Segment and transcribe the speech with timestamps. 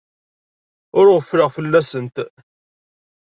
[0.97, 2.15] Ur ɣeffleɣ fell-asent.